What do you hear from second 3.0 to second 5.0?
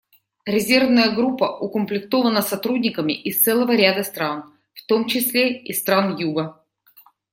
из целого ряда стран, в